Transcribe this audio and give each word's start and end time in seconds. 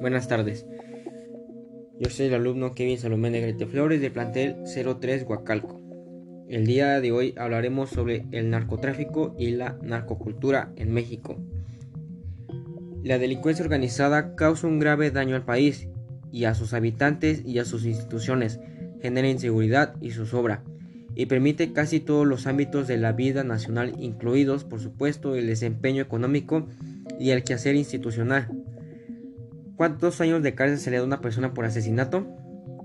Buenas 0.00 0.28
tardes. 0.28 0.66
Yo 1.98 2.10
soy 2.10 2.26
el 2.26 2.34
alumno 2.34 2.74
Kevin 2.74 2.98
Salomé 2.98 3.30
Negrete 3.30 3.66
Flores 3.66 4.00
del 4.00 4.12
plantel 4.12 4.56
03 4.64 5.24
Huacalco. 5.28 5.80
El 6.48 6.66
día 6.66 7.00
de 7.00 7.12
hoy 7.12 7.34
hablaremos 7.38 7.90
sobre 7.90 8.26
el 8.32 8.50
narcotráfico 8.50 9.34
y 9.38 9.50
la 9.52 9.78
narcocultura 9.82 10.72
en 10.76 10.92
México. 10.92 11.36
La 13.02 13.18
delincuencia 13.18 13.64
organizada 13.64 14.34
causa 14.34 14.66
un 14.66 14.78
grave 14.78 15.10
daño 15.10 15.36
al 15.36 15.44
país 15.44 15.88
y 16.32 16.44
a 16.44 16.54
sus 16.54 16.74
habitantes 16.74 17.42
y 17.44 17.58
a 17.58 17.64
sus 17.64 17.84
instituciones, 17.84 18.60
genera 19.00 19.28
inseguridad 19.28 19.94
y 20.00 20.10
zozobra, 20.10 20.64
y 21.14 21.26
permite 21.26 21.72
casi 21.72 22.00
todos 22.00 22.26
los 22.26 22.46
ámbitos 22.46 22.88
de 22.88 22.96
la 22.96 23.12
vida 23.12 23.44
nacional, 23.44 23.94
incluidos, 23.98 24.64
por 24.64 24.80
supuesto, 24.80 25.36
el 25.36 25.46
desempeño 25.46 26.02
económico 26.02 26.66
y 27.20 27.30
el 27.30 27.44
quehacer 27.44 27.76
institucional. 27.76 28.63
¿Cuántos 29.76 30.20
años 30.20 30.42
de 30.42 30.54
cárcel 30.54 30.78
se 30.78 30.90
le 30.90 30.98
da 30.98 31.02
a 31.02 31.06
una 31.06 31.20
persona 31.20 31.52
por 31.52 31.64
asesinato? 31.64 32.26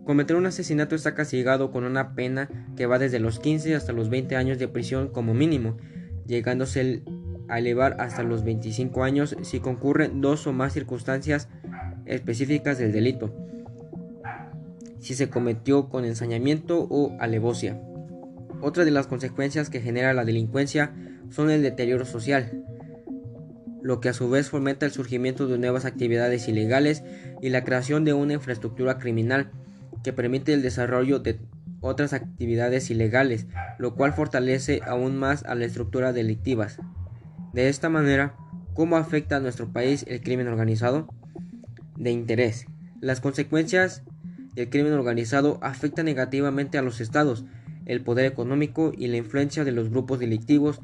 Cometer 0.06 0.36
un 0.36 0.48
asesinato 0.48 0.96
está 0.96 1.14
castigado 1.14 1.72
con 1.72 1.84
una 1.84 2.16
pena 2.16 2.50
que 2.76 2.88
va 2.88 2.98
desde 2.98 3.20
los 3.20 3.40
15 3.40 3.76
hasta 3.76 3.94
los 3.94 4.10
20 4.10 4.36
años 4.36 4.58
de 4.58 4.68
prisión 4.68 5.10
como 5.10 5.36
mínimo, 5.36 5.78
llegándose 6.26 7.04
a 7.48 7.60
elevar 7.60 7.98
hasta 8.00 8.24
los 8.24 8.44
25 8.44 9.04
años 9.04 9.36
si 9.44 9.60
concurren 9.60 10.20
dos 10.20 10.48
o 10.48 10.54
más 10.54 10.74
circunstancias 10.74 11.48
específicas 12.06 12.80
del 12.80 12.92
delito, 12.92 13.36
si 14.98 15.14
se 15.14 15.30
cometió 15.30 15.90
con 15.90 16.06
ensañamiento 16.06 16.88
o 16.90 17.16
alevosía. 17.20 17.80
Otra 18.62 18.84
de 18.84 18.92
las 18.92 19.06
consecuencias 19.06 19.70
que 19.70 19.80
genera 19.80 20.16
la 20.16 20.26
delincuencia 20.26 20.92
son 21.30 21.52
el 21.52 21.62
deterioro 21.62 22.06
social, 22.06 22.64
lo 23.82 24.00
que 24.00 24.10
a 24.10 24.14
su 24.14 24.30
vez 24.30 24.50
fomenta 24.50 24.86
el 24.86 24.92
surgimiento 24.92 25.48
de 25.48 25.58
nuevas 25.58 25.86
actividades 25.86 26.48
ilegales 26.48 27.04
y 27.42 27.50
la 27.50 27.64
creación 27.64 28.06
de 28.06 28.14
una 28.14 28.34
infraestructura 28.34 28.98
criminal 28.98 29.52
que 30.04 30.14
permite 30.14 30.54
el 30.54 30.62
desarrollo 30.62 31.20
de 31.20 31.40
otras 31.82 32.14
actividades 32.14 32.90
ilegales, 32.90 33.48
lo 33.78 33.96
cual 33.96 34.14
fortalece 34.14 34.82
aún 34.86 35.18
más 35.18 35.44
a 35.44 35.56
la 35.56 35.66
estructura 35.66 36.14
delictivas. 36.14 36.80
De 37.54 37.70
esta 37.70 37.90
manera, 37.90 38.36
¿cómo 38.74 38.98
afecta 38.98 39.38
a 39.38 39.40
nuestro 39.40 39.72
país 39.72 40.06
el 40.08 40.22
crimen 40.22 40.48
organizado? 40.48 41.08
De 41.96 42.12
interés. 42.12 42.66
Las 43.02 43.22
consecuencias 43.22 44.04
del 44.56 44.70
crimen 44.70 44.94
organizado 44.94 45.58
afectan 45.62 46.06
negativamente 46.06 46.78
a 46.78 46.82
los 46.82 47.00
estados, 47.02 47.46
el 47.86 48.02
poder 48.02 48.26
económico 48.26 48.92
y 48.96 49.08
la 49.08 49.18
influencia 49.18 49.64
de 49.64 49.72
los 49.72 49.90
grupos 49.90 50.20
delictivos 50.20 50.82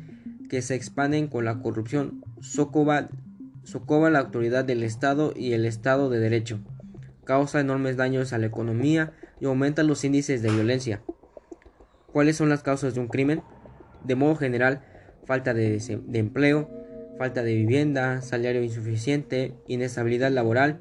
que 0.49 0.61
se 0.61 0.75
expanden 0.75 1.27
con 1.27 1.45
la 1.45 1.59
corrupción, 1.61 2.23
socova, 2.41 3.09
la 4.09 4.19
autoridad 4.19 4.65
del 4.65 4.83
Estado 4.83 5.33
y 5.35 5.53
el 5.53 5.65
Estado 5.65 6.09
de 6.09 6.19
Derecho, 6.19 6.59
causa 7.23 7.59
enormes 7.59 7.97
daños 7.97 8.33
a 8.33 8.37
la 8.37 8.45
economía 8.45 9.13
y 9.39 9.45
aumenta 9.45 9.83
los 9.83 10.03
índices 10.03 10.41
de 10.41 10.51
violencia. 10.51 11.01
¿Cuáles 12.11 12.37
son 12.37 12.49
las 12.49 12.63
causas 12.63 12.93
de 12.93 13.01
un 13.01 13.07
crimen? 13.07 13.41
De 14.03 14.15
modo 14.15 14.35
general, 14.35 14.83
falta 15.25 15.53
de, 15.53 15.79
de 15.79 16.19
empleo, 16.19 16.69
falta 17.17 17.43
de 17.43 17.55
vivienda, 17.55 18.21
salario 18.21 18.63
insuficiente, 18.63 19.53
inestabilidad 19.67 20.31
laboral, 20.31 20.79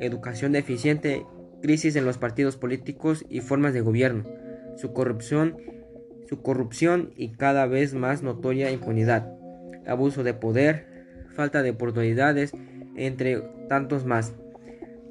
educación 0.00 0.52
deficiente, 0.52 1.24
crisis 1.62 1.96
en 1.96 2.04
los 2.04 2.18
partidos 2.18 2.56
políticos 2.56 3.24
y 3.28 3.40
formas 3.40 3.74
de 3.74 3.80
gobierno, 3.80 4.24
su 4.76 4.92
corrupción 4.92 5.56
su 6.28 6.42
corrupción 6.42 7.12
y 7.16 7.30
cada 7.30 7.66
vez 7.66 7.94
más 7.94 8.22
notoria 8.22 8.70
impunidad, 8.70 9.32
abuso 9.86 10.22
de 10.22 10.34
poder, 10.34 10.86
falta 11.34 11.62
de 11.62 11.70
oportunidades, 11.70 12.52
entre 12.96 13.42
tantos 13.68 14.04
más, 14.04 14.34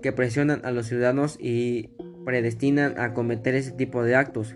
que 0.02 0.12
presionan 0.12 0.62
a 0.66 0.72
los 0.72 0.88
ciudadanos 0.88 1.38
y 1.40 1.90
predestinan 2.26 3.00
a 3.00 3.14
cometer 3.14 3.56
ese 3.56 3.72
tipo 3.72 4.04
de 4.04 4.16
actos. 4.16 4.56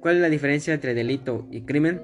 ¿Cuál 0.00 0.16
es 0.16 0.22
la 0.22 0.30
diferencia 0.30 0.74
entre 0.74 0.94
delito 0.94 1.46
y 1.50 1.62
crimen? 1.62 2.02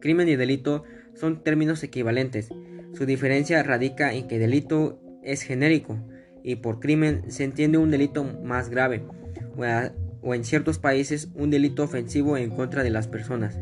Crimen 0.00 0.28
y 0.28 0.36
delito 0.36 0.84
son 1.14 1.42
términos 1.42 1.82
equivalentes. 1.82 2.50
Su 2.94 3.06
diferencia 3.06 3.62
radica 3.62 4.12
en 4.12 4.26
que 4.26 4.38
delito 4.38 5.00
es 5.22 5.42
genérico 5.42 5.98
y 6.42 6.56
por 6.56 6.80
crimen 6.80 7.30
se 7.30 7.44
entiende 7.44 7.78
un 7.78 7.90
delito 7.90 8.24
más 8.24 8.70
grave 8.70 9.02
o 10.22 10.34
en 10.34 10.44
ciertos 10.44 10.78
países 10.78 11.28
un 11.34 11.50
delito 11.50 11.82
ofensivo 11.82 12.36
en 12.36 12.50
contra 12.50 12.82
de 12.82 12.90
las 12.90 13.08
personas. 13.08 13.58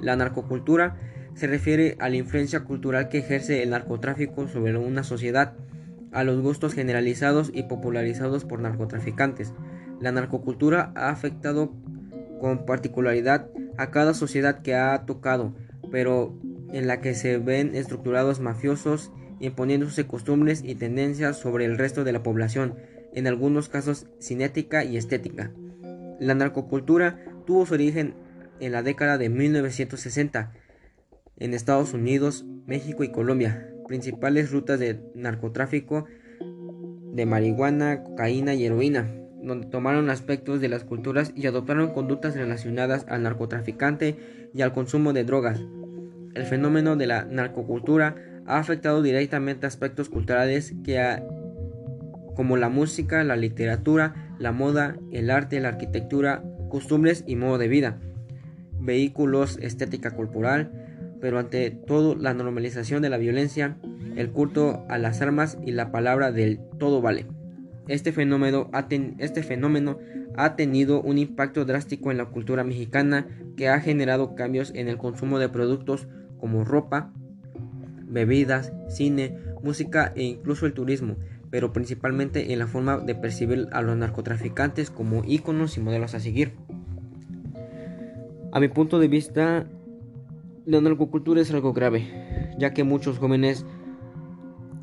La 0.00 0.16
narcocultura 0.16 0.96
se 1.34 1.46
refiere 1.46 1.96
a 2.00 2.08
la 2.08 2.16
influencia 2.16 2.64
cultural 2.64 3.08
que 3.08 3.18
ejerce 3.18 3.62
el 3.62 3.70
narcotráfico 3.70 4.48
sobre 4.48 4.76
una 4.76 5.04
sociedad, 5.04 5.54
a 6.12 6.24
los 6.24 6.40
gustos 6.40 6.74
generalizados 6.74 7.50
y 7.54 7.64
popularizados 7.64 8.44
por 8.44 8.60
narcotraficantes. 8.60 9.52
La 10.00 10.12
narcocultura 10.12 10.92
ha 10.96 11.10
afectado 11.10 11.72
con 12.40 12.66
particularidad 12.66 13.48
a 13.76 13.90
cada 13.90 14.14
sociedad 14.14 14.62
que 14.62 14.74
ha 14.74 15.04
tocado, 15.06 15.54
pero 15.92 16.34
en 16.72 16.86
la 16.86 17.00
que 17.00 17.14
se 17.14 17.38
ven 17.38 17.74
estructurados 17.74 18.40
mafiosos 18.40 19.12
imponiéndose 19.40 20.06
costumbres 20.06 20.62
y 20.64 20.74
tendencias 20.74 21.38
sobre 21.38 21.64
el 21.64 21.78
resto 21.78 22.04
de 22.04 22.12
la 22.12 22.22
población, 22.22 22.74
en 23.14 23.26
algunos 23.26 23.68
casos 23.68 24.06
cinética 24.20 24.84
y 24.84 24.96
estética. 24.96 25.50
La 26.20 26.34
narcocultura 26.34 27.18
tuvo 27.46 27.64
su 27.64 27.74
origen 27.74 28.14
en 28.60 28.72
la 28.72 28.82
década 28.82 29.16
de 29.16 29.30
1960 29.30 30.52
en 31.38 31.54
Estados 31.54 31.94
Unidos, 31.94 32.44
México 32.66 33.02
y 33.02 33.10
Colombia. 33.10 33.66
Principales 33.88 34.52
rutas 34.52 34.78
de 34.78 35.00
narcotráfico 35.14 36.04
de 37.12 37.26
marihuana, 37.26 38.04
cocaína 38.04 38.54
y 38.54 38.66
heroína, 38.66 39.10
donde 39.42 39.66
tomaron 39.66 40.10
aspectos 40.10 40.60
de 40.60 40.68
las 40.68 40.84
culturas 40.84 41.32
y 41.34 41.46
adoptaron 41.46 41.92
conductas 41.92 42.36
relacionadas 42.36 43.06
al 43.08 43.22
narcotraficante 43.22 44.50
y 44.54 44.60
al 44.60 44.72
consumo 44.74 45.14
de 45.14 45.24
drogas. 45.24 45.58
El 46.34 46.44
fenómeno 46.44 46.96
de 46.96 47.06
la 47.06 47.24
narcocultura 47.24 48.14
ha 48.46 48.58
afectado 48.58 49.02
directamente 49.02 49.66
aspectos 49.66 50.10
culturales 50.10 50.74
que 50.84 51.00
como 52.36 52.58
la 52.58 52.68
música, 52.68 53.24
la 53.24 53.36
literatura, 53.36 54.29
la 54.40 54.52
moda, 54.52 54.96
el 55.12 55.30
arte, 55.30 55.60
la 55.60 55.68
arquitectura, 55.68 56.42
costumbres 56.70 57.22
y 57.26 57.36
modo 57.36 57.58
de 57.58 57.68
vida, 57.68 58.00
vehículos, 58.80 59.58
estética 59.60 60.12
corporal, 60.12 60.72
pero 61.20 61.38
ante 61.38 61.70
todo 61.70 62.16
la 62.16 62.32
normalización 62.32 63.02
de 63.02 63.10
la 63.10 63.18
violencia, 63.18 63.76
el 64.16 64.30
culto 64.30 64.84
a 64.88 64.96
las 64.96 65.20
armas 65.20 65.58
y 65.64 65.72
la 65.72 65.92
palabra 65.92 66.32
del 66.32 66.58
todo 66.78 67.02
vale. 67.02 67.26
Este 67.86 68.12
fenómeno, 68.12 68.70
ha 68.72 68.88
este 69.18 69.42
fenómeno 69.42 69.98
ha 70.36 70.56
tenido 70.56 71.02
un 71.02 71.18
impacto 71.18 71.66
drástico 71.66 72.10
en 72.10 72.16
la 72.16 72.26
cultura 72.26 72.64
mexicana 72.64 73.26
que 73.56 73.68
ha 73.68 73.80
generado 73.80 74.34
cambios 74.34 74.72
en 74.74 74.88
el 74.88 74.96
consumo 74.96 75.38
de 75.38 75.50
productos 75.50 76.08
como 76.38 76.64
ropa, 76.64 77.12
bebidas, 78.06 78.72
cine, 78.88 79.36
música 79.62 80.12
e 80.16 80.22
incluso 80.22 80.64
el 80.64 80.72
turismo, 80.72 81.16
pero 81.50 81.72
principalmente 81.72 82.52
en 82.52 82.58
la 82.58 82.66
forma 82.66 82.98
de 82.98 83.14
percibir 83.14 83.68
a 83.72 83.82
los 83.82 83.96
narcotraficantes 83.96 84.90
como 84.90 85.24
íconos 85.24 85.76
y 85.76 85.80
modelos 85.80 86.14
a 86.14 86.20
seguir. 86.20 86.52
A 88.52 88.60
mi 88.60 88.68
punto 88.68 88.98
de 88.98 89.08
vista, 89.08 89.66
la 90.64 90.80
narcocultura 90.80 91.40
es 91.40 91.52
algo 91.52 91.72
grave, 91.72 92.54
ya 92.58 92.72
que 92.72 92.84
muchos 92.84 93.18
jóvenes, 93.18 93.64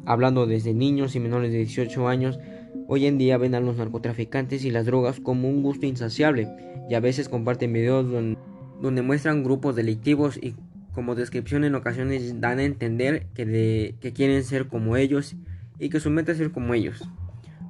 hablando 0.06 0.46
desde 0.46 0.74
niños 0.74 1.16
y 1.16 1.20
menores 1.20 1.52
de 1.52 1.60
18 1.60 2.08
años, 2.08 2.40
hoy 2.88 3.06
en 3.06 3.18
día 3.18 3.38
ven 3.38 3.56
a 3.56 3.60
los 3.60 3.78
narcotraficantes 3.78 4.64
y 4.66 4.72
las 4.72 4.86
drogas 4.86 5.20
como 5.20 5.50
un 5.50 5.64
gusto 5.64 5.86
insaciable 5.86 6.50
y 6.90 6.96
a 6.96 7.00
veces 7.00 7.30
comparten 7.30 7.74
videos 7.74 8.10
donde, 8.82 9.02
muestran 9.02 9.44
grupos 9.44 9.76
delictivos 9.76 10.38
y 10.42 10.56
como 10.94 11.16
descripción 11.16 11.64
en 11.64 11.76
ocasiones 11.76 12.40
dan 12.40 12.60
a 12.60 12.64
entender 12.64 13.28
que, 13.34 13.96
que 14.00 14.14
quieren 14.14 14.44
ser 14.44 14.68
como 14.68 14.98
ellos 14.98 15.36
y 15.80 15.90
que 15.90 16.00
su 16.00 16.10
meta 16.10 16.32
es 16.32 16.38
ser 16.38 16.52
como 16.52 16.74
ellos, 16.74 17.08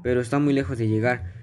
pero 0.04 0.21
está 0.21 0.39
muy 0.39 0.54
lejos 0.54 0.77
de 0.77 0.88
llegar. 0.88 1.33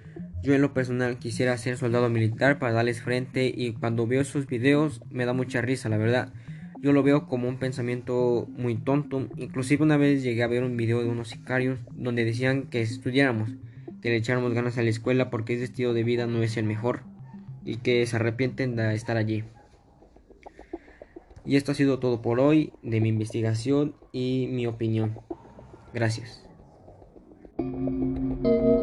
Yo 0.43 0.55
en 0.55 0.61
lo 0.61 0.75
personal 0.75 1.19
quisiera 1.19 1.56
ser 1.56 1.78
soldado 1.78 2.11
militar 2.11 2.58
para 2.58 2.72
darles 2.72 3.00
frente 3.00 3.52
y 3.55 3.72
cuando 3.72 4.06
veo 4.06 4.20
esos 4.20 4.46
videos 4.46 5.00
me 5.11 5.25
da 5.25 5.32
mucha 5.32 5.62
risa, 5.62 5.88
la 5.88 5.96
verdad. 5.96 6.32
Yo 6.82 6.93
lo 6.93 7.02
veo 7.02 7.26
como 7.26 7.49
un 7.49 7.58
pensamiento 7.58 8.46
muy 8.50 8.75
tonto. 8.75 9.28
Inclusive 9.37 9.82
una 9.82 9.96
vez 9.96 10.22
llegué 10.22 10.43
a 10.43 10.49
ver 10.49 10.62
un 10.62 10.76
video 10.76 11.00
de 11.00 11.08
unos 11.08 11.28
sicarios 11.28 11.78
donde 11.93 12.26
decían 12.26 12.64
que 12.64 12.82
estudiáramos, 12.82 13.52
que 14.02 14.11
le 14.11 14.16
echáramos 14.16 14.52
ganas 14.52 14.76
a 14.76 14.82
la 14.82 14.90
escuela 14.90 15.31
porque 15.31 15.55
ese 15.55 15.64
estilo 15.64 15.94
de 15.94 16.05
vida 16.05 16.26
no 16.26 16.43
es 16.43 16.58
el 16.58 16.66
mejor 16.66 17.05
y 17.64 17.76
que 17.76 18.05
se 18.05 18.16
arrepienten 18.16 18.76
de 18.76 18.94
estar 18.94 19.16
allí. 19.16 19.44
Y 21.46 21.56
esto 21.56 21.72
ha 21.72 21.75
sido 21.75 21.99
todo 22.00 22.20
por 22.20 22.38
hoy 22.38 22.72
de 22.82 23.00
mi 23.00 23.08
investigación 23.08 23.94
y 24.12 24.49
mi 24.50 24.66
opinión. 24.66 25.19
Gracias. 25.94 26.44
Música 27.64 28.74